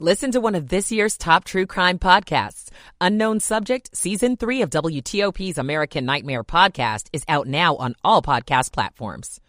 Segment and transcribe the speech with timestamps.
[0.00, 2.70] Listen to one of this year's top true crime podcasts.
[3.00, 8.72] Unknown Subject, Season 3 of WTOP's American Nightmare podcast is out now on all podcast
[8.72, 9.40] platforms.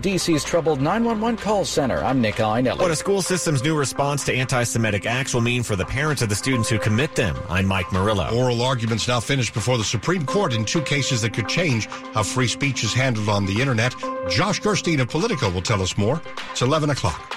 [0.00, 1.98] DC's troubled 911 call center.
[1.98, 2.78] I'm Nick Iannelli.
[2.78, 6.30] What a school system's new response to anti-Semitic acts will mean for the parents of
[6.30, 7.36] the students who commit them.
[7.50, 8.34] I'm Mike Murillo.
[8.34, 12.22] Oral arguments now finished before the Supreme Court in two cases that could change how
[12.22, 13.94] free speech is handled on the internet.
[14.30, 16.22] Josh Gerstein of Politico will tell us more.
[16.52, 17.36] It's 11 o'clock.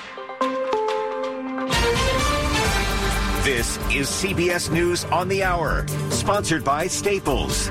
[3.48, 7.70] This is CBS News on the Hour, sponsored by Staples.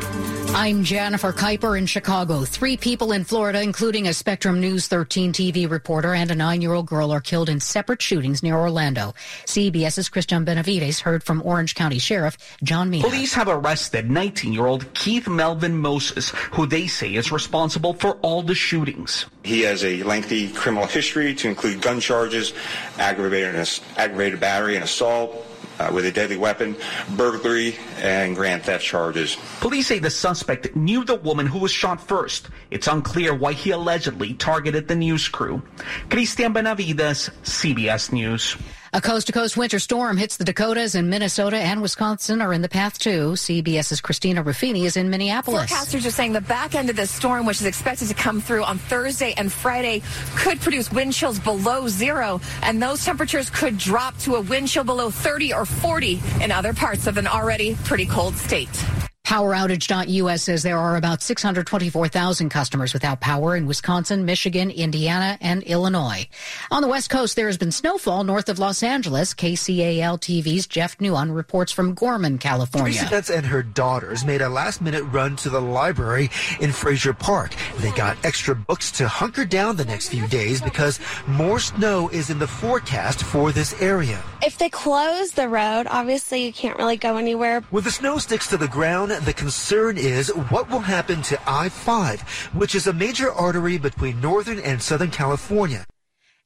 [0.55, 2.47] I'm Jennifer Kuiper in Chicago.
[2.47, 7.13] Three people in Florida, including a Spectrum News 13 TV reporter and a nine-year-old girl,
[7.13, 9.13] are killed in separate shootings near Orlando.
[9.45, 13.05] CBS's Christian Benavides heard from Orange County Sheriff John Mina.
[13.05, 18.55] Police have arrested 19-year-old Keith Melvin Moses, who they say is responsible for all the
[18.55, 19.27] shootings.
[19.43, 22.55] He has a lengthy criminal history to include gun charges,
[22.97, 23.57] aggravated,
[23.99, 25.47] aggravated battery and assault,
[25.79, 26.77] uh, with a deadly weapon,
[27.17, 29.37] burglary, and grand theft charges.
[29.61, 32.49] Police say the suspect knew the woman who was shot first.
[32.71, 35.63] It's unclear why he allegedly targeted the news crew.
[36.11, 38.57] Christian Benavides, CBS News.
[38.93, 42.63] A coast to coast winter storm hits the Dakotas and Minnesota and Wisconsin are in
[42.63, 43.33] the path too.
[43.33, 45.71] CBS's Christina Ruffini is in Minneapolis.
[45.71, 48.65] Forecasters are saying the back end of this storm, which is expected to come through
[48.65, 50.03] on Thursday and Friday,
[50.37, 52.41] could produce wind chills below zero.
[52.63, 56.73] And those temperatures could drop to a wind chill below 30 or 40 in other
[56.73, 58.85] parts of an already pretty cold state.
[59.27, 66.29] PowerOutage.us says there are about 624,000 customers without power in Wisconsin, Michigan, Indiana, and Illinois.
[66.71, 69.35] On the West Coast, there has been snowfall north of Los Angeles.
[69.35, 72.93] KCAL TV's Jeff Nguyen reports from Gorman, California.
[72.93, 76.31] Teresa Betts and her daughters made a last minute run to the library
[76.61, 77.53] in Frazier Park.
[77.79, 82.31] They got extra books to hunker down the next few days because more snow is
[82.31, 84.23] in the forecast for this area.
[84.41, 87.65] If they close the road, obviously you can't really go anywhere.
[87.73, 92.21] With the snow sticks to the ground, the concern is what will happen to I-5,
[92.55, 95.87] which is a major artery between northern and southern California.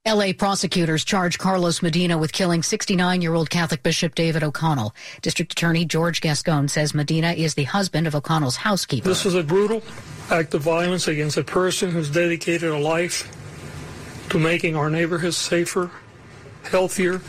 [0.07, 4.95] LA prosecutors charge Carlos Medina with killing 69 year old Catholic Bishop David O'Connell.
[5.21, 9.07] District Attorney George Gascon says Medina is the husband of O'Connell's housekeeper.
[9.07, 9.83] This was a brutal
[10.31, 13.31] act of violence against a person who's dedicated a life
[14.31, 15.91] to making our neighborhoods safer,
[16.63, 17.21] healthier,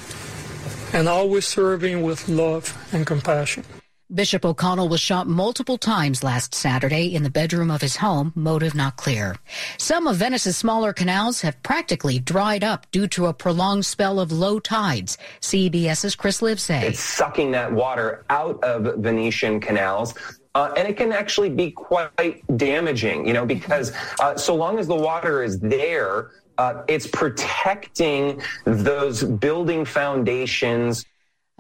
[0.94, 3.66] and always serving with love and compassion.
[4.14, 8.76] Bishop O'Connell was shot multiple times last Saturday in the bedroom of his home, motive
[8.76, 9.38] not clear.
[9.78, 14.34] Some of Venice's smaller canals have practically dried up due to a prolonged spell of
[14.34, 15.18] low tides.
[15.40, 16.84] CBS's Chris Livesay.
[16.84, 20.14] It's sucking that water out of Venetian canals.
[20.56, 24.88] Uh, and it can actually be quite damaging, you know, because uh, so long as
[24.88, 31.06] the water is there, uh, it's protecting those building foundations.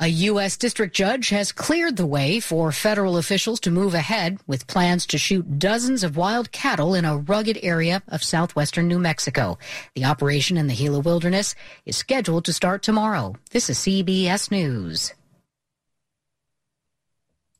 [0.01, 0.57] A U.S.
[0.57, 5.19] district judge has cleared the way for federal officials to move ahead with plans to
[5.19, 9.59] shoot dozens of wild cattle in a rugged area of southwestern New Mexico.
[9.93, 11.53] The operation in the Gila Wilderness
[11.85, 13.35] is scheduled to start tomorrow.
[13.51, 15.13] This is CBS News.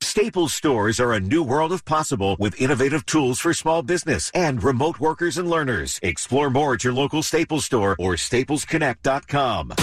[0.02, 4.63] Staples stores are a new world of possible with innovative tools for small business and
[4.63, 6.00] remote workers and learners.
[6.02, 9.75] Explore more at your local Staples store or staplesconnect.com.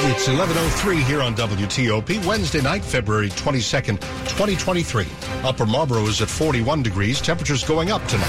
[0.00, 3.98] It's 11.03 here on WTOP, Wednesday night, February 22nd,
[4.28, 5.04] 2023.
[5.42, 7.20] Upper Marlboro is at 41 degrees.
[7.20, 8.24] Temperatures going up tonight.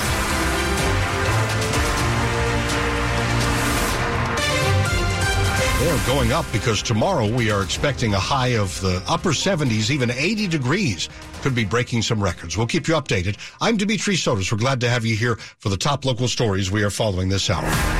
[5.80, 10.10] They're going up because tomorrow we are expecting a high of the upper 70s, even
[10.10, 11.08] 80 degrees.
[11.44, 12.58] Could be breaking some records.
[12.58, 13.38] We'll keep you updated.
[13.62, 14.52] I'm Dimitri Sotis.
[14.52, 17.48] We're glad to have you here for the top local stories we are following this
[17.48, 17.99] hour.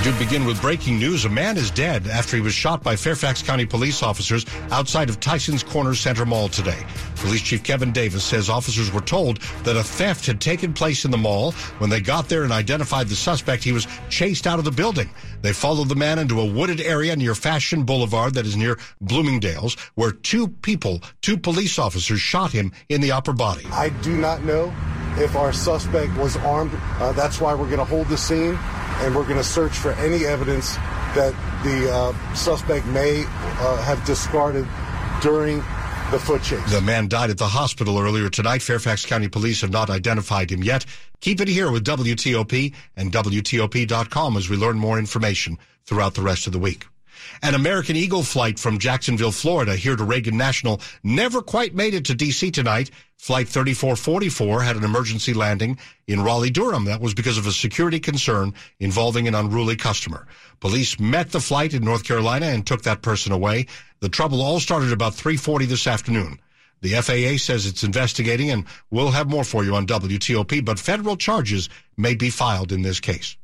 [0.00, 1.26] We do begin with breaking news.
[1.26, 5.20] A man is dead after he was shot by Fairfax County police officers outside of
[5.20, 6.86] Tyson's Corner Center Mall today.
[7.16, 11.10] Police Chief Kevin Davis says officers were told that a theft had taken place in
[11.10, 11.52] the mall.
[11.80, 15.10] When they got there and identified the suspect, he was chased out of the building.
[15.42, 19.74] They followed the man into a wooded area near Fashion Boulevard that is near Bloomingdale's,
[19.96, 23.66] where two people, two police officers shot him in the upper body.
[23.70, 24.74] I do not know
[25.18, 26.72] if our suspect was armed.
[26.74, 28.58] Uh, that's why we're going to hold the scene
[29.00, 30.76] and we're going to search for any evidence
[31.14, 34.66] that the uh, suspect may uh, have discarded
[35.22, 35.58] during
[36.10, 36.70] the foot chase.
[36.70, 38.62] The man died at the hospital earlier tonight.
[38.62, 40.84] Fairfax County Police have not identified him yet.
[41.20, 46.46] Keep it here with WTOP and WTOP.com as we learn more information throughout the rest
[46.46, 46.86] of the week.
[47.42, 52.04] An American Eagle flight from Jacksonville, Florida, here to Reagan National never quite made it
[52.06, 52.50] to D.C.
[52.50, 52.90] tonight.
[53.16, 56.84] Flight 3444 had an emergency landing in Raleigh, Durham.
[56.84, 60.26] That was because of a security concern involving an unruly customer.
[60.60, 63.66] Police met the flight in North Carolina and took that person away.
[64.00, 66.40] The trouble all started about 340 this afternoon.
[66.82, 71.16] The FAA says it's investigating and we'll have more for you on WTOP, but federal
[71.16, 73.36] charges may be filed in this case.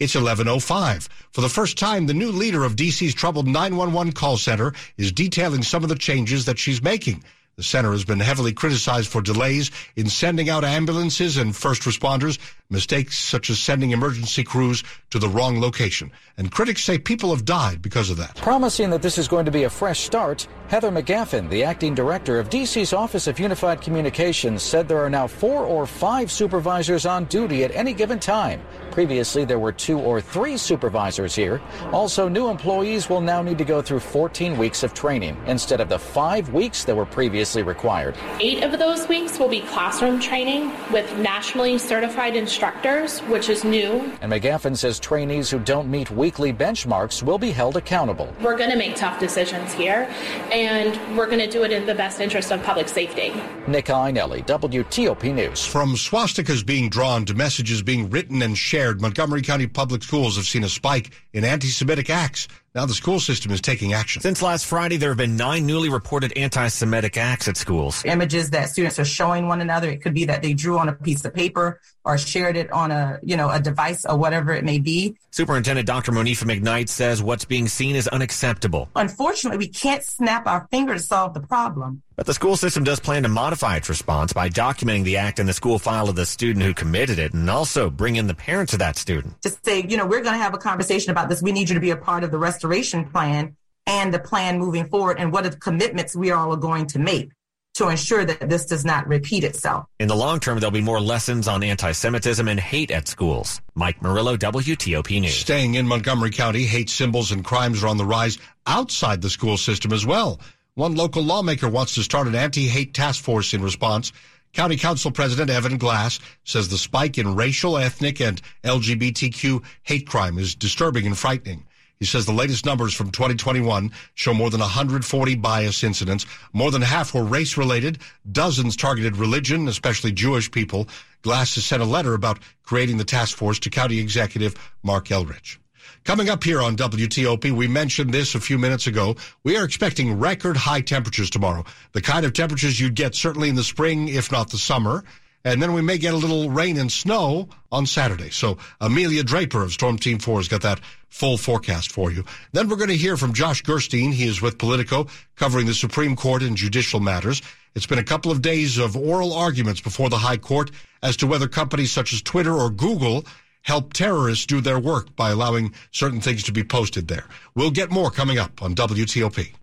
[0.00, 1.10] It's 1105.
[1.30, 5.62] For the first time, the new leader of DC's troubled 911 call center is detailing
[5.62, 7.22] some of the changes that she's making.
[7.60, 12.38] The center has been heavily criticized for delays in sending out ambulances and first responders,
[12.70, 16.10] mistakes such as sending emergency crews to the wrong location.
[16.38, 18.36] And critics say people have died because of that.
[18.36, 22.38] Promising that this is going to be a fresh start, Heather McGaffin, the acting director
[22.38, 27.26] of DC's Office of Unified Communications, said there are now four or five supervisors on
[27.26, 28.62] duty at any given time.
[28.90, 31.60] Previously, there were two or three supervisors here.
[31.92, 35.88] Also, new employees will now need to go through 14 weeks of training instead of
[35.90, 38.16] the five weeks that were previously required.
[38.40, 44.12] Eight of those weeks will be classroom training with nationally certified instructors, which is new.
[44.20, 48.32] And McGaffin says trainees who don't meet weekly benchmarks will be held accountable.
[48.40, 50.08] We're going to make tough decisions here,
[50.52, 53.32] and we're going to do it in the best interest of public safety.
[53.66, 55.64] Nick Iannelli, WTOP News.
[55.66, 60.46] From swastikas being drawn to messages being written and shared, Montgomery County Public Schools have
[60.46, 62.48] seen a spike in anti-Semitic acts.
[62.72, 64.22] Now the school system is taking action.
[64.22, 68.04] Since last Friday, there have been nine newly reported anti-Semitic acts at schools.
[68.04, 69.90] Images that students are showing one another.
[69.90, 72.90] It could be that they drew on a piece of paper or shared it on
[72.90, 75.16] a, you know, a device or whatever it may be.
[75.30, 76.12] Superintendent Dr.
[76.12, 78.88] Monifa McKnight says what's being seen is unacceptable.
[78.96, 82.02] Unfortunately, we can't snap our finger to solve the problem.
[82.16, 85.46] But the school system does plan to modify its response by documenting the act in
[85.46, 88.72] the school file of the student who committed it and also bring in the parents
[88.72, 89.40] of that student.
[89.42, 91.42] To say, you know, we're going to have a conversation about this.
[91.42, 93.56] We need you to be a part of the restoration plan
[93.86, 96.86] and the plan moving forward and what are the commitments we are all are going
[96.88, 97.30] to make
[97.74, 99.86] to ensure that this does not repeat itself.
[99.98, 103.60] In the long term, there'll be more lessons on anti-Semitism and hate at schools.
[103.74, 105.34] Mike Murillo, WTOP News.
[105.34, 109.56] Staying in Montgomery County, hate symbols and crimes are on the rise outside the school
[109.56, 110.40] system as well.
[110.74, 114.12] One local lawmaker wants to start an anti-hate task force in response.
[114.52, 120.38] County Council President Evan Glass says the spike in racial, ethnic, and LGBTQ hate crime
[120.38, 121.64] is disturbing and frightening.
[122.00, 126.24] He says the latest numbers from 2021 show more than 140 bias incidents.
[126.54, 127.98] More than half were race related.
[128.32, 130.88] Dozens targeted religion, especially Jewish people.
[131.20, 135.58] Glass has sent a letter about creating the task force to County Executive Mark Elrich.
[136.04, 139.16] Coming up here on WTOP, we mentioned this a few minutes ago.
[139.44, 141.66] We are expecting record high temperatures tomorrow.
[141.92, 145.04] The kind of temperatures you'd get certainly in the spring, if not the summer.
[145.44, 148.30] And then we may get a little rain and snow on Saturday.
[148.30, 152.24] So Amelia Draper of Storm Team 4 has got that full forecast for you.
[152.52, 154.12] Then we're going to hear from Josh Gerstein.
[154.12, 155.06] He is with Politico
[155.36, 157.40] covering the Supreme Court and judicial matters.
[157.74, 160.70] It's been a couple of days of oral arguments before the High Court
[161.02, 163.24] as to whether companies such as Twitter or Google
[163.62, 167.24] help terrorists do their work by allowing certain things to be posted there.
[167.54, 169.54] We'll get more coming up on WTOP.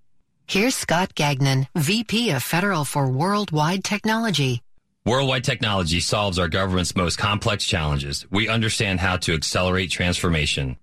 [0.48, 4.62] Here's Scott Gagnon, VP of Federal for Worldwide Technology.
[5.08, 8.26] Worldwide technology solves our government's most complex challenges.
[8.30, 10.76] We understand how to accelerate transformation.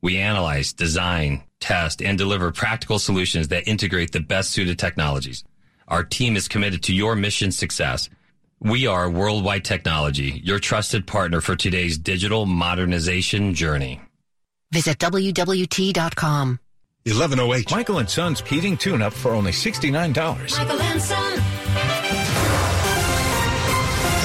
[0.00, 5.44] We analyze, design, test, and deliver practical solutions that integrate the best suited technologies.
[5.88, 8.08] Our team is committed to your mission success.
[8.60, 14.00] We are Worldwide Technology, your trusted partner for today's digital modernization journey.
[14.72, 16.60] Visit WWT.com.
[17.04, 17.70] 1108.
[17.72, 20.56] Michael and Son's heating tune up for only $69.
[20.56, 21.55] Michael and Son.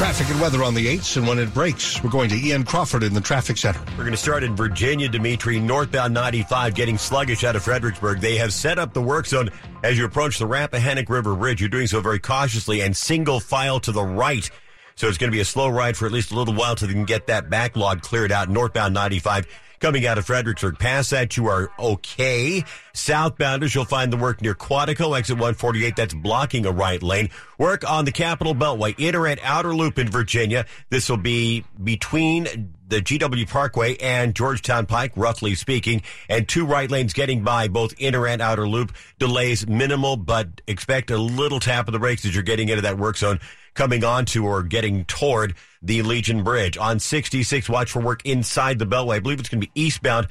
[0.01, 3.03] Traffic and weather on the 8s, and when it breaks, we're going to Ian Crawford
[3.03, 3.79] in the traffic center.
[3.91, 8.19] We're going to start in Virginia, Dimitri, northbound 95, getting sluggish out of Fredericksburg.
[8.19, 9.51] They have set up the work zone
[9.83, 11.61] as you approach the Rappahannock River Bridge.
[11.61, 14.49] You're doing so very cautiously and single file to the right.
[14.95, 16.87] So it's going to be a slow ride for at least a little while till
[16.87, 18.49] they can get that backlog cleared out.
[18.49, 19.45] Northbound 95
[19.81, 20.77] coming out of Fredericksburg.
[20.79, 22.63] Past that, you are okay.
[22.93, 25.95] Southbounders, you'll find the work near Quantico, exit 148.
[25.95, 27.29] That's blocking a right lane.
[27.57, 30.65] Work on the Capitol Beltway, inner and outer loop in Virginia.
[30.89, 36.91] This will be between the GW Parkway and Georgetown Pike, roughly speaking, and two right
[36.91, 38.93] lanes getting by both inner and outer loop.
[39.17, 42.97] Delays minimal, but expect a little tap of the brakes as you're getting into that
[42.97, 43.39] work zone
[43.73, 46.77] coming onto or getting toward the Legion Bridge.
[46.77, 49.15] On 66, watch for work inside the Beltway.
[49.15, 50.27] I believe it's going to be eastbound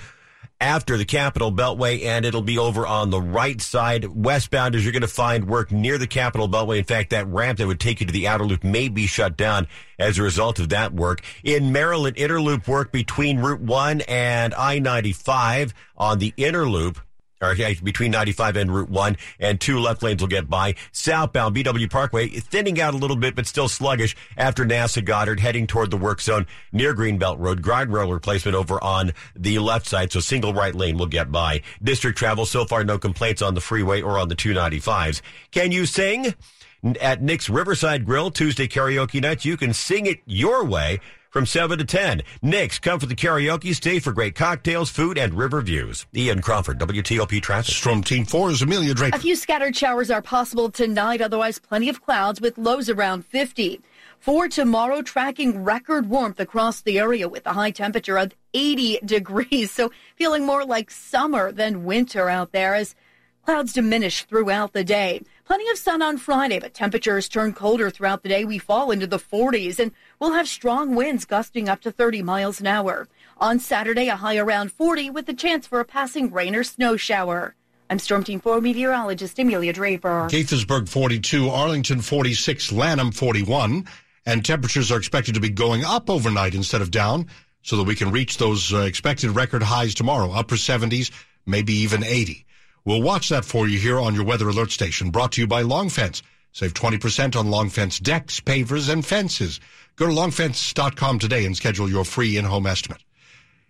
[0.60, 4.04] after the Capitol Beltway, and it'll be over on the right side.
[4.04, 6.78] Westbound, as you're going to find work near the Capitol Beltway.
[6.78, 9.36] In fact, that ramp that would take you to the outer loop may be shut
[9.36, 9.66] down
[9.98, 11.22] as a result of that work.
[11.42, 17.00] In Maryland, interloop work between Route 1 and I-95 on the inner loop
[17.40, 20.74] or between 95 and Route 1, and two left lanes will get by.
[20.92, 25.66] Southbound BW Parkway thinning out a little bit, but still sluggish after NASA Goddard heading
[25.66, 27.62] toward the work zone near Greenbelt Road.
[27.62, 31.62] Grind rail replacement over on the left side, so single right lane will get by.
[31.82, 35.22] District travel so far, no complaints on the freeway or on the 295s.
[35.50, 36.34] Can you sing?
[37.00, 41.78] At Nick's Riverside Grill Tuesday karaoke night, you can sing it your way from 7
[41.78, 42.22] to 10.
[42.42, 46.06] Nick's, come for the karaoke, stay for great cocktails, food, and river views.
[46.14, 47.74] Ian Crawford, WTOP Traffic.
[47.74, 49.14] Storm Team 4 is Amelia Drake.
[49.14, 53.80] A few scattered showers are possible tonight, otherwise plenty of clouds with lows around 50.
[54.18, 59.70] For tomorrow, tracking record warmth across the area with a high temperature of 80 degrees.
[59.70, 62.94] So feeling more like summer than winter out there as
[63.46, 65.22] clouds diminish throughout the day.
[65.50, 68.44] Plenty of sun on Friday, but temperatures turn colder throughout the day.
[68.44, 69.90] We fall into the 40s and
[70.20, 73.08] we'll have strong winds gusting up to 30 miles an hour.
[73.38, 76.96] On Saturday, a high around 40 with a chance for a passing rain or snow
[76.96, 77.56] shower.
[77.90, 80.28] I'm Storm Team 4 meteorologist Amelia Draper.
[80.30, 83.88] Gaithersburg 42, Arlington 46, Lanham 41,
[84.26, 87.26] and temperatures are expected to be going up overnight instead of down
[87.62, 91.10] so that we can reach those uh, expected record highs tomorrow, upper 70s,
[91.44, 92.46] maybe even 80.
[92.90, 95.62] We'll watch that for you here on your weather alert station, brought to you by
[95.62, 96.24] Long Fence.
[96.50, 99.60] Save 20% on Long Fence decks, pavers, and fences.
[99.94, 103.04] Go to longfence.com today and schedule your free in-home estimate.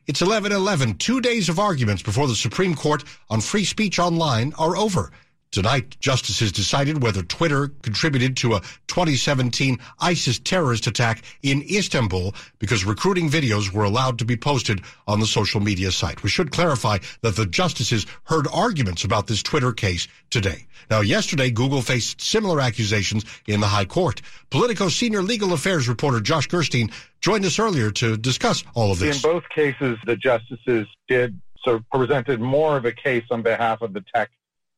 [0.06, 0.94] It's 11:11.
[0.94, 5.12] Two days of arguments before the Supreme Court on free speech online are over.
[5.52, 12.84] Tonight, justices decided whether Twitter contributed to a 2017 ISIS terrorist attack in Istanbul because
[12.84, 16.22] recruiting videos were allowed to be posted on the social media site.
[16.22, 20.68] We should clarify that the justices heard arguments about this Twitter case today.
[20.88, 24.22] Now, yesterday, Google faced similar accusations in the High Court.
[24.50, 29.24] Politico senior legal affairs reporter Josh Gerstein joined us earlier to discuss all of this.
[29.24, 33.82] In both cases, the justices did sort of presented more of a case on behalf
[33.82, 34.30] of the tech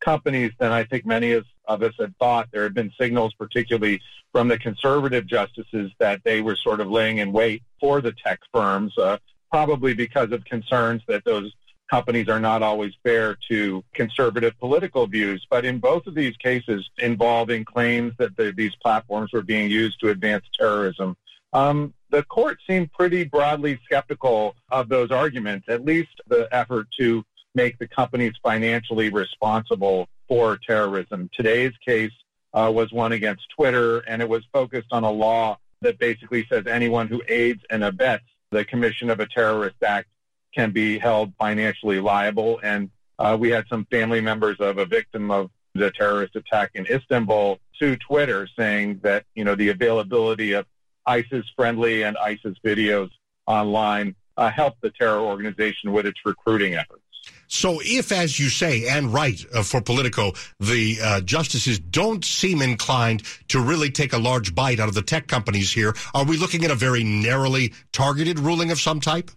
[0.03, 2.49] companies than I think many of us had thought.
[2.53, 4.01] There had been signals, particularly
[4.33, 8.41] from the conservative justices, that they were sort of laying in wait for the tech
[8.53, 9.19] firms, uh,
[9.51, 11.53] probably because of concerns that those
[11.91, 15.47] companies are not always fair to conservative political views.
[15.51, 20.01] But in both of these cases involving claims that the, these platforms were being used
[20.01, 21.17] to advance terrorism,
[21.53, 27.25] um, the court seemed pretty broadly skeptical of those arguments, at least the effort to
[27.55, 31.29] make the companies financially responsible for terrorism.
[31.35, 32.13] Today's case
[32.55, 36.67] uh, was one against Twitter, and it was focused on a law that basically says
[36.67, 40.09] anyone who aids and abets the commission of a terrorist act
[40.55, 42.61] can be held financially liable.
[42.63, 46.87] And uh, we had some family members of a victim of the terrorist attack in
[46.87, 50.67] Istanbul to Twitter saying that, you know, the availability of
[51.07, 53.11] ISIS friendly and ISIS videos
[53.47, 57.02] online uh, helped the terror organization with its recruiting efforts.
[57.55, 62.63] So, if, as you say, and right uh, for Politico, the uh, justices don't seem
[62.63, 66.39] inclined to really take a large bite out of the tech companies here, are we
[66.39, 69.31] looking at a very narrowly targeted ruling of some type?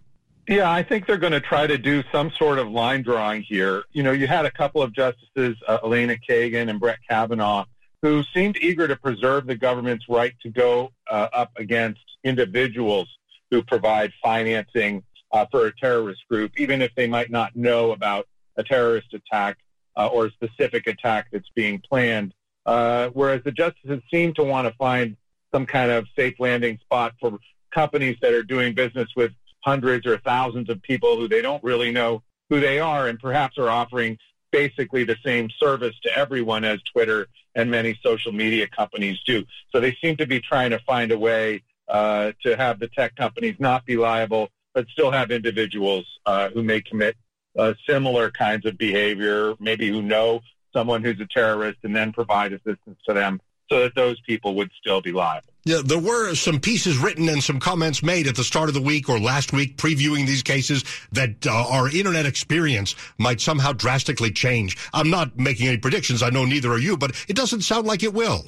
[0.48, 3.84] Yeah, I think they're going to try to do some sort of line drawing here.
[3.92, 7.66] You know, you had a couple of justices, uh, Elena Kagan and Brett Kavanaugh,
[8.00, 13.14] who seemed eager to preserve the government's right to go uh, up against individuals
[13.50, 15.02] who provide financing
[15.36, 18.26] uh, for a terrorist group, even if they might not know about
[18.56, 19.58] a terrorist attack
[19.96, 22.32] uh, or a specific attack that's being planned.
[22.64, 25.16] Uh, whereas the justices seem to want to find
[25.52, 27.38] some kind of safe landing spot for
[27.70, 31.92] companies that are doing business with hundreds or thousands of people who they don't really
[31.92, 34.16] know who they are and perhaps are offering
[34.50, 39.44] basically the same service to everyone as Twitter and many social media companies do.
[39.70, 43.14] So they seem to be trying to find a way uh, to have the tech
[43.16, 47.16] companies not be liable but still have individuals uh, who may commit
[47.58, 52.52] uh, similar kinds of behavior, maybe who know someone who's a terrorist and then provide
[52.52, 53.40] assistance to them
[53.70, 55.48] so that those people would still be liable.
[55.64, 58.82] Yeah, there were some pieces written and some comments made at the start of the
[58.82, 64.30] week or last week previewing these cases that uh, our internet experience might somehow drastically
[64.30, 64.76] change.
[64.92, 66.22] I'm not making any predictions.
[66.22, 68.44] I know neither are you, but it doesn't sound like it will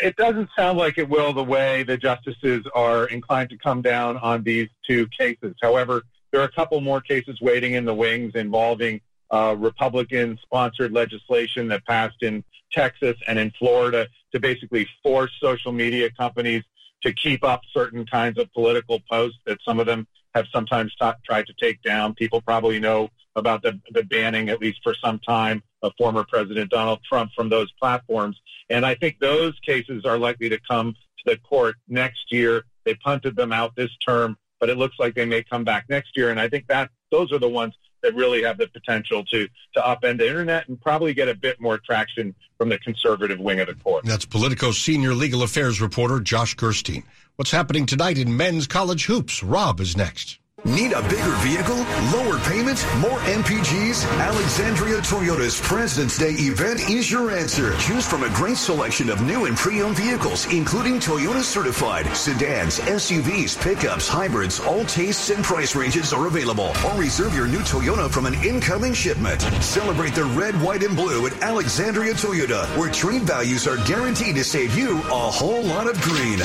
[0.00, 4.16] it doesn't sound like it will the way the justices are inclined to come down
[4.18, 5.54] on these two cases.
[5.60, 9.00] However, there are a couple more cases waiting in the wings involving
[9.30, 16.10] uh, Republican-sponsored legislation that passed in Texas and in Florida to basically force social media
[16.10, 16.62] companies
[17.02, 21.10] to keep up certain kinds of political posts that some of them have sometimes t-
[21.24, 22.14] tried to take down.
[22.14, 26.70] People probably know about the, the banning, at least for some time, of former President
[26.70, 28.38] Donald Trump from those platforms.
[28.68, 32.64] And I think those cases are likely to come to the court next year.
[32.84, 36.16] They punted them out this term, but it looks like they may come back next
[36.16, 36.30] year.
[36.30, 39.80] And I think that those are the ones that really have the potential to to
[39.80, 43.66] upend the internet and probably get a bit more traction from the conservative wing of
[43.66, 44.04] the court.
[44.04, 47.02] That's Politico senior legal affairs reporter Josh Gerstein.
[47.36, 49.42] What's happening tonight in men's college hoops?
[49.42, 50.37] Rob is next.
[50.64, 51.86] Need a bigger vehicle?
[52.12, 52.84] Lower payment?
[52.98, 54.04] More MPGs?
[54.18, 57.76] Alexandria Toyota's President's Day event is your answer.
[57.76, 63.56] Choose from a great selection of new and pre-owned vehicles, including Toyota certified sedans, SUVs,
[63.60, 64.58] pickups, hybrids.
[64.58, 66.72] All tastes and price ranges are available.
[66.84, 69.42] Or reserve your new Toyota from an incoming shipment.
[69.62, 74.42] Celebrate the red, white, and blue at Alexandria Toyota, where trade values are guaranteed to
[74.42, 76.40] save you a whole lot of green.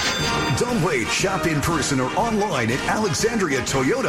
[0.58, 1.08] Don't wait.
[1.08, 4.03] Shop in person or online at Alexandria Toyota.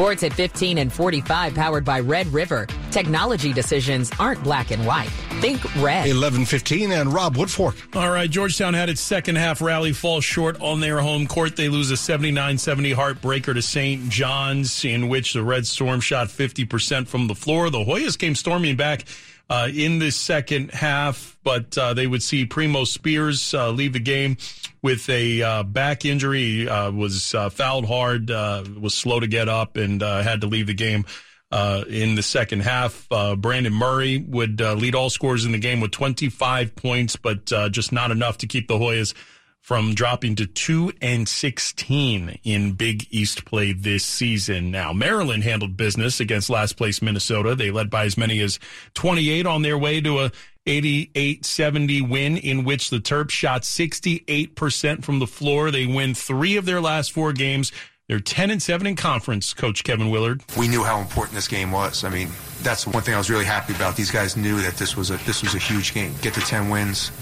[0.00, 2.66] Sports at 15 and 45 powered by Red River.
[2.90, 5.10] Technology decisions aren't black and white.
[5.40, 6.06] Think red.
[6.08, 7.94] 11:15 and Rob Woodfork.
[7.94, 11.54] All right, Georgetown had its second half rally fall short on their home court.
[11.54, 14.08] They lose a 79-70 heartbreaker to St.
[14.08, 17.68] John's in which the Red Storm shot 50% from the floor.
[17.68, 19.04] The Hoyas came storming back
[19.50, 24.00] uh, in the second half, but uh, they would see Primo Spears uh, leave the
[24.00, 24.36] game
[24.82, 26.68] with a uh, back injury.
[26.68, 30.74] Uh, was uh, fouled hard, was slow to get up, and had to leave the
[30.74, 31.04] game.
[31.52, 36.74] in the second half, Brandon Murray would lead all scorers in the game with 25
[36.76, 39.14] points, but just not enough to keep the Hoyas
[39.60, 44.70] from dropping to 2 and 16 in Big East play this season.
[44.70, 47.54] Now, Maryland handled business against last place Minnesota.
[47.54, 48.58] They led by as many as
[48.94, 50.32] 28 on their way to a
[50.66, 55.70] 88-70 win in which the Terps shot 68% from the floor.
[55.70, 57.72] They win 3 of their last 4 games.
[58.08, 60.42] They're 10 and 7 in conference, coach Kevin Willard.
[60.58, 62.02] We knew how important this game was.
[62.02, 62.30] I mean,
[62.62, 63.94] that's the one thing I was really happy about.
[63.96, 66.12] These guys knew that this was a this was a huge game.
[66.20, 67.12] Get to 10 wins,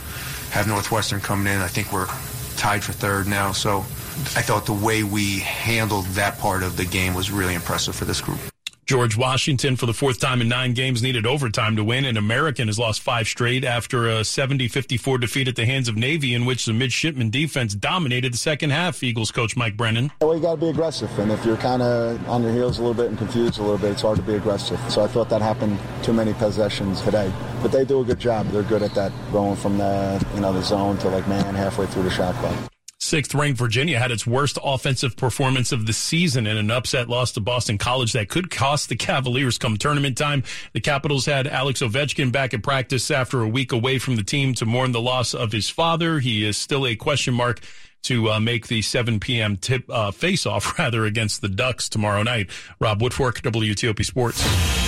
[0.51, 1.61] have Northwestern coming in.
[1.61, 2.09] I think we're
[2.57, 3.53] tied for third now.
[3.53, 7.95] So I thought the way we handled that part of the game was really impressive
[7.95, 8.41] for this group.
[8.89, 12.69] George Washington, for the fourth time in nine games, needed overtime to win, and American
[12.69, 16.65] has lost five straight after a 70-54 defeat at the hands of Navy, in which
[16.65, 19.03] the midshipman defense dominated the second half.
[19.03, 20.11] Eagles coach Mike Brennan.
[20.23, 22.81] Well, you got to be aggressive, and if you're kind of on your heels a
[22.81, 24.81] little bit and confused a little bit, it's hard to be aggressive.
[24.91, 27.31] So I thought that happened too many possessions today,
[27.61, 28.47] but they do a good job.
[28.47, 31.85] They're good at that, going from the you know the zone to like man halfway
[31.85, 32.57] through the shot clock.
[33.09, 37.33] Sixth ranked Virginia had its worst offensive performance of the season in an upset loss
[37.33, 40.43] to Boston College that could cost the Cavaliers come tournament time.
[40.75, 44.53] The Capitals had Alex Ovechkin back at practice after a week away from the team
[44.57, 46.19] to mourn the loss of his father.
[46.19, 47.61] He is still a question mark
[48.03, 49.57] to uh, make the 7 p.m.
[49.57, 52.51] tip uh, face off rather against the Ducks tomorrow night.
[52.79, 54.88] Rob Woodfork, WTOP Sports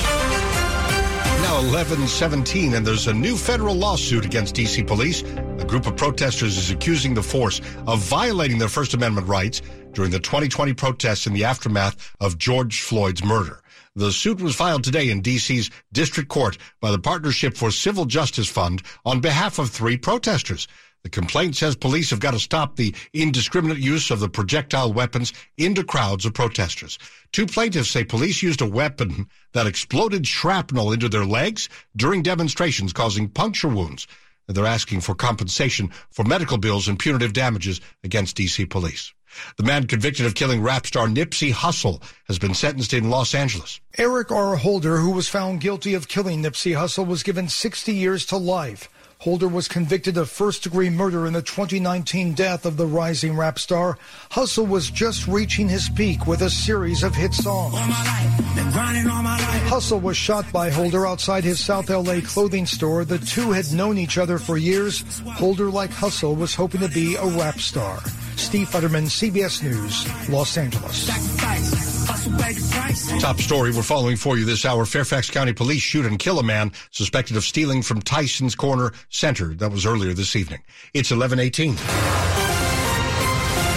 [1.51, 4.85] now 1117, and there's a new federal lawsuit against D.C.
[4.85, 5.23] police.
[5.59, 9.61] A group of protesters is accusing the force of violating their First Amendment rights
[9.91, 13.65] during the 2020 protests in the aftermath of George Floyd's murder.
[13.97, 18.49] The suit was filed today in D.C.'s district court by the Partnership for Civil Justice
[18.49, 20.69] Fund on behalf of three protesters.
[21.03, 25.33] The complaint says police have got to stop the indiscriminate use of the projectile weapons
[25.57, 26.99] into crowds of protesters.
[27.33, 32.93] Two plaintiffs say police used a weapon that exploded shrapnel into their legs during demonstrations,
[32.93, 34.07] causing puncture wounds.
[34.47, 38.67] They're asking for compensation for medical bills and punitive damages against D.C.
[38.67, 39.15] police.
[39.57, 43.81] The man convicted of killing rap star Nipsey Hussle has been sentenced in Los Angeles.
[43.97, 44.57] Eric R.
[44.57, 48.89] Holder, who was found guilty of killing Nipsey Hussle, was given 60 years to life.
[49.21, 53.59] Holder was convicted of first degree murder in the 2019 death of the rising rap
[53.59, 53.99] star.
[54.31, 57.75] Hussle was just reaching his peak with a series of hit songs.
[59.69, 63.05] Hussle was shot by Holder outside his South LA clothing store.
[63.05, 65.05] The two had known each other for years.
[65.27, 67.99] Holder, like Hussle, was hoping to be a rap star.
[68.37, 71.90] Steve Futterman, CBS News, Los Angeles.
[73.21, 74.85] Top story we're following for you this hour.
[74.85, 79.55] Fairfax County Police shoot and kill a man suspected of stealing from Tyson's Corner Center.
[79.55, 80.63] That was earlier this evening.
[80.95, 82.20] It's 1118.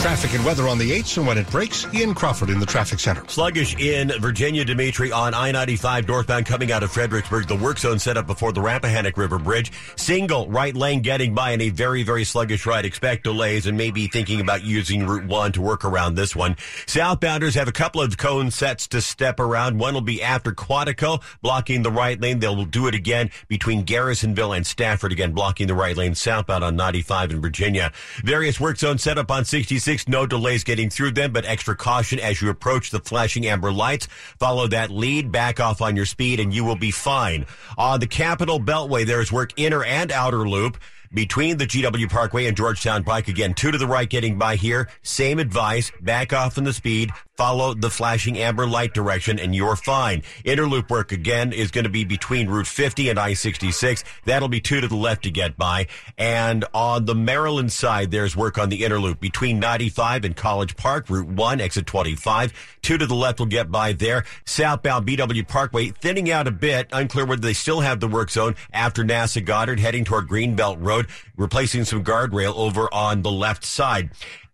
[0.03, 2.99] Traffic and weather on the 8th and when it breaks, Ian Crawford in the traffic
[2.99, 3.23] center.
[3.29, 7.47] Sluggish in Virginia, Dimitri on I-95 northbound coming out of Fredericksburg.
[7.47, 9.71] The work zone set up before the Rappahannock River Bridge.
[9.95, 12.83] Single right lane getting by in a very, very sluggish ride.
[12.83, 16.55] Expect delays and maybe thinking about using Route 1 to work around this one.
[16.85, 19.79] Southbounders have a couple of cone sets to step around.
[19.79, 22.39] One will be after Quantico, blocking the right lane.
[22.39, 26.75] They'll do it again between Garrisonville and Stafford, again blocking the right lane southbound on
[26.75, 27.93] 95 in Virginia.
[28.21, 32.19] Various work zones set up on 66 no delays getting through them, but extra caution
[32.19, 34.07] as you approach the flashing amber lights.
[34.39, 37.45] Follow that lead, back off on your speed, and you will be fine.
[37.77, 40.77] On the Capitol Beltway, there is work inner and outer loop.
[41.13, 43.27] Between the GW Parkway and Georgetown Pike.
[43.27, 44.89] Again, two to the right getting by here.
[45.01, 45.91] Same advice.
[46.01, 47.11] Back off in the speed.
[47.35, 50.21] Follow the flashing amber light direction and you're fine.
[50.45, 54.03] Interloop work again is going to be between Route 50 and I-66.
[54.25, 55.87] That'll be two to the left to get by.
[56.15, 61.09] And on the Maryland side, there's work on the Interloop between 95 and College Park,
[61.09, 62.53] Route 1, exit 25.
[62.83, 64.25] Two to the left will get by there.
[64.45, 66.87] Southbound BW Parkway thinning out a bit.
[66.91, 71.02] Unclear whether they still have the work zone after NASA Goddard heading toward Greenbelt Road,
[71.37, 74.11] replacing some guardrail over on the left side.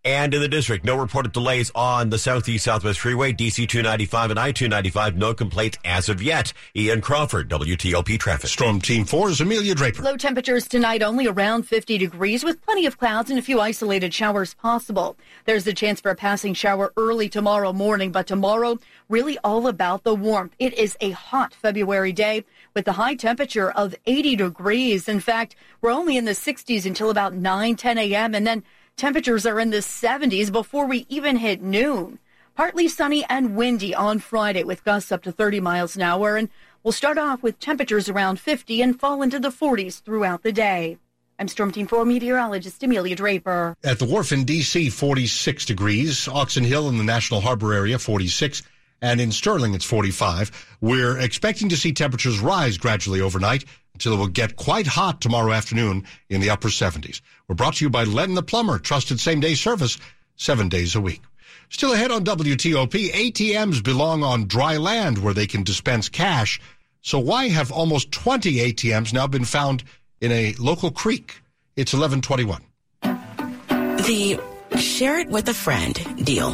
[0.10, 4.39] And in the district, no reported delays on the Southeast Southwest Freeway, DC 295 and
[4.39, 5.15] I 295.
[5.15, 6.52] No complaints as of yet.
[6.76, 8.50] Ian Crawford, WTOP Traffic.
[8.50, 10.02] Storm Team 4 is Amelia Draper.
[10.02, 14.12] Low temperatures tonight only around 50 degrees with plenty of clouds and a few isolated
[14.12, 15.15] showers possible.
[15.45, 20.06] There's a chance for a passing shower early tomorrow morning, but tomorrow really all about
[20.06, 20.56] the warmth.
[20.58, 25.08] It is a hot February day with a high temperature of 80 degrees.
[25.08, 28.34] In fact, we're only in the 60s until about 9, 10 a.m.
[28.34, 28.63] and then
[28.99, 32.19] Temperatures are in the 70s before we even hit noon.
[32.53, 36.35] Partly sunny and windy on Friday with gusts up to 30 miles an hour.
[36.35, 36.49] And
[36.83, 40.97] we'll start off with temperatures around 50 and fall into the 40s throughout the day.
[41.39, 43.73] I'm Storm Team 4 meteorologist Amelia Draper.
[43.85, 46.27] At the wharf in D.C., 46 degrees.
[46.27, 48.63] Oxon Hill in the National Harbor area, 46.
[49.01, 50.77] And in Sterling, it's 45.
[50.81, 55.53] We're expecting to see temperatures rise gradually overnight until it will get quite hot tomorrow
[55.53, 57.21] afternoon in the upper 70s.
[57.49, 59.97] We're brought to you by Len the Plumber, trusted same day service
[60.35, 61.23] seven days a week.
[61.69, 66.62] Still ahead on WTOP, ATMs belong on dry land where they can dispense cash.
[67.01, 69.83] So why have almost 20 ATMs now been found
[70.21, 71.41] in a local creek?
[71.75, 72.62] It's 1121.
[73.01, 74.39] The
[74.77, 76.51] share it with a friend deal.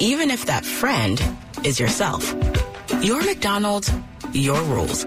[0.00, 1.22] Even if that friend
[1.62, 2.34] is yourself.
[3.02, 3.92] Your McDonald's,
[4.32, 5.06] your rules.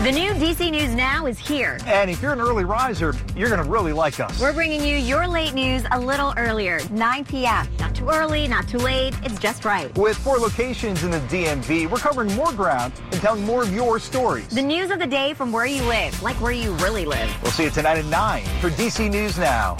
[0.00, 1.76] The new DC News Now is here.
[1.84, 4.40] And if you're an early riser, you're going to really like us.
[4.40, 7.68] We're bringing you your late news a little earlier, 9 p.m.
[7.78, 9.14] Not too early, not too late.
[9.22, 9.94] It's just right.
[9.98, 13.98] With four locations in the DMV, we're covering more ground and telling more of your
[13.98, 14.48] stories.
[14.48, 17.30] The news of the day from where you live, like where you really live.
[17.42, 19.76] We'll see you tonight at 9 for DC News Now.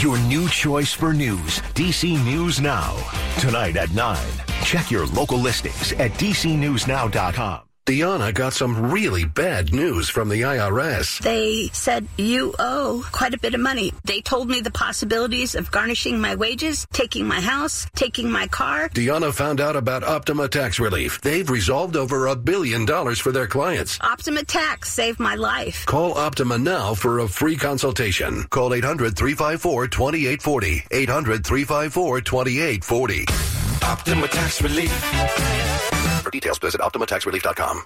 [0.00, 2.96] Your new choice for news, DC News Now.
[3.38, 4.16] Tonight at 9.
[4.64, 7.65] Check your local listings at dcnewsnow.com.
[7.86, 11.20] Deanna got some really bad news from the IRS.
[11.20, 13.92] They said you owe quite a bit of money.
[14.02, 18.88] They told me the possibilities of garnishing my wages, taking my house, taking my car.
[18.92, 21.20] Diana found out about Optima Tax Relief.
[21.20, 24.00] They've resolved over a billion dollars for their clients.
[24.00, 25.86] Optima Tax saved my life.
[25.86, 28.42] Call Optima now for a free consultation.
[28.50, 30.86] Call 800 354 2840.
[30.90, 33.26] 800 354 2840.
[33.86, 36.05] Optima Tax Relief.
[36.26, 37.82] For details, visit OptimaTaxRelief.com.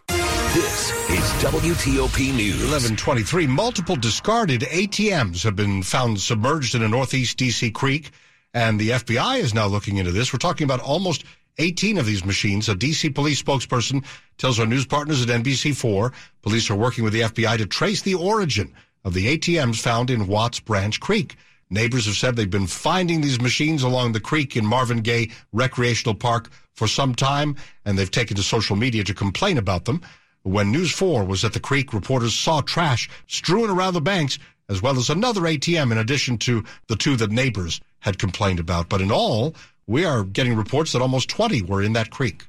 [0.55, 2.55] This is WTOP News.
[2.55, 3.47] 1123.
[3.47, 8.13] Multiple discarded ATMs have been found submerged in a northeast DC creek,
[8.55, 10.33] and the FBI is now looking into this.
[10.33, 11.25] We're talking about almost
[11.59, 12.71] 18 of these machines.
[12.71, 14.07] A DC police spokesperson
[14.39, 18.15] tells our news partners at NBC4 police are working with the FBI to trace the
[18.15, 18.73] origin
[19.05, 21.37] of the ATMs found in Watts Branch Creek.
[21.71, 26.17] Neighbors have said they've been finding these machines along the creek in Marvin Gaye Recreational
[26.17, 27.55] Park for some time,
[27.85, 30.03] and they've taken to social media to complain about them.
[30.43, 34.83] When News 4 was at the creek, reporters saw trash strewn around the banks, as
[34.83, 38.89] well as another ATM in addition to the two that neighbors had complained about.
[38.89, 39.55] But in all,
[39.87, 42.47] we are getting reports that almost 20 were in that creek.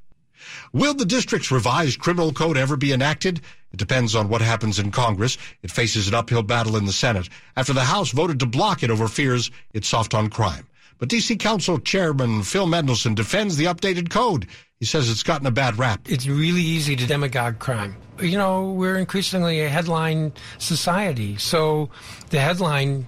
[0.73, 3.41] Will the district's revised criminal code ever be enacted?
[3.71, 5.37] It depends on what happens in Congress.
[5.63, 8.91] It faces an uphill battle in the Senate after the House voted to block it
[8.91, 10.67] over fears it's soft on crime.
[10.97, 11.37] But D.C.
[11.37, 14.47] Council Chairman Phil Mendelson defends the updated code.
[14.79, 16.01] He says it's gotten a bad rap.
[16.09, 17.95] It's really easy to demagogue crime.
[18.19, 21.89] You know, we're increasingly a headline society, so
[22.29, 23.07] the headline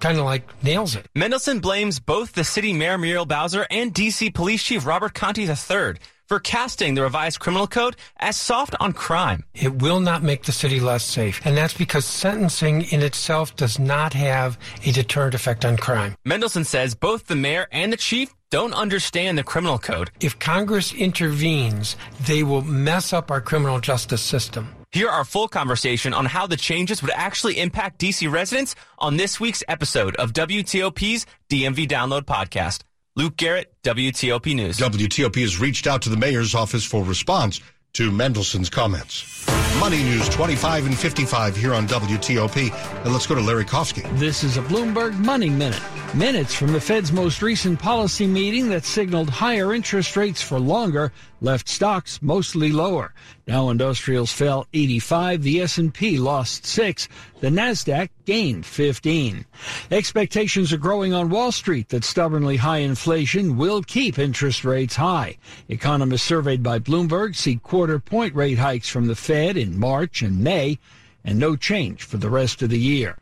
[0.00, 1.08] kind of like nails it.
[1.14, 4.30] Mendelson blames both the city mayor Muriel Bowser and D.C.
[4.30, 5.96] Police Chief Robert Contee III
[6.28, 9.44] for casting the revised criminal code as soft on crime.
[9.54, 13.78] It will not make the city less safe, and that's because sentencing in itself does
[13.78, 16.14] not have a deterrent effect on crime.
[16.26, 20.10] Mendelson says both the mayor and the chief don't understand the criminal code.
[20.20, 24.68] If Congress intervenes, they will mess up our criminal justice system.
[24.92, 29.40] Hear our full conversation on how the changes would actually impact DC residents on this
[29.40, 32.82] week's episode of WTOP's DMV Download Podcast.
[33.18, 34.76] Luke Garrett, WTOP News.
[34.76, 37.62] WTOP has reached out to the mayor's office for response
[37.94, 39.46] to Mendelson's comments.
[39.80, 42.70] Money News 25 and 55 here on WTOP.
[43.04, 44.02] And let's go to Larry Kofsky.
[44.18, 45.80] This is a Bloomberg Money Minute.
[46.14, 51.10] Minutes from the Fed's most recent policy meeting that signaled higher interest rates for longer
[51.40, 53.12] left stocks mostly lower.
[53.46, 57.08] Dow Industrials fell 85, the S&P lost 6,
[57.40, 59.44] the Nasdaq gained 15.
[59.90, 65.36] Expectations are growing on Wall Street that stubbornly high inflation will keep interest rates high.
[65.68, 70.42] Economists surveyed by Bloomberg see quarter point rate hikes from the Fed in March and
[70.42, 70.78] May
[71.24, 73.18] and no change for the rest of the year.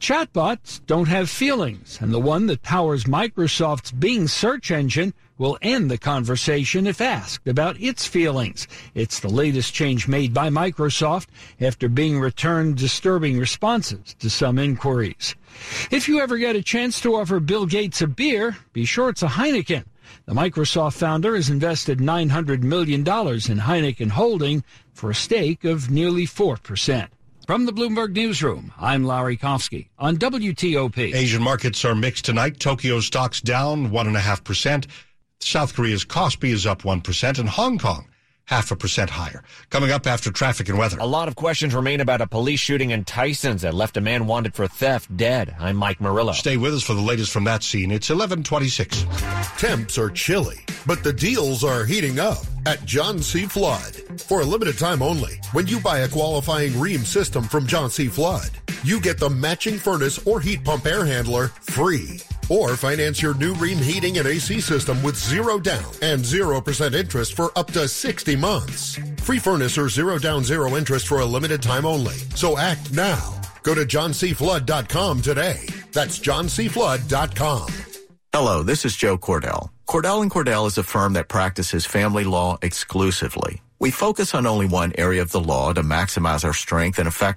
[0.00, 5.90] Chatbots don't have feelings, and the one that powers Microsoft's Bing search engine will end
[5.90, 8.68] the conversation if asked about its feelings.
[8.94, 11.26] It's the latest change made by Microsoft
[11.60, 15.34] after being returned disturbing responses to some inquiries.
[15.90, 19.22] If you ever get a chance to offer Bill Gates a beer, be sure it's
[19.22, 19.84] a Heineken.
[20.26, 26.26] The Microsoft founder has invested $900 million in Heineken Holding for a stake of nearly
[26.26, 27.08] 4%.
[27.46, 31.14] From the Bloomberg Newsroom, I'm Larry Kofsky on WTOP.
[31.14, 32.58] Asian markets are mixed tonight.
[32.58, 34.86] Tokyo stocks down 1.5%.
[35.40, 38.08] South Korea's Kospi is up 1%, and Hong Kong
[38.46, 39.42] half a percent higher.
[39.70, 40.98] Coming up after traffic and weather.
[41.00, 44.26] A lot of questions remain about a police shooting in Tysons that left a man
[44.26, 45.54] wanted for theft dead.
[45.58, 46.32] I'm Mike Murillo.
[46.32, 47.90] Stay with us for the latest from that scene.
[47.90, 49.06] It's 1126.
[49.58, 53.46] Temps are chilly, but the deals are heating up at John C.
[53.46, 53.94] Flood.
[54.20, 58.08] For a limited time only, when you buy a qualifying Rheem system from John C.
[58.08, 58.50] Flood,
[58.82, 62.20] you get the matching furnace or heat pump air handler free.
[62.48, 67.34] Or finance your new Rheem heating and AC system with zero down and 0% interest
[67.34, 68.98] for up to 60 months.
[69.22, 72.16] Free furnace or zero down, zero interest for a limited time only.
[72.36, 73.40] So act now.
[73.62, 75.66] Go to johncflood.com today.
[75.92, 77.68] That's johncflood.com.
[78.32, 79.70] Hello, this is Joe Cordell.
[79.88, 83.62] Cordell and Cordell is a firm that practices family law exclusively.
[83.78, 87.34] We focus on only one area of the law to maximize our strength and effectiveness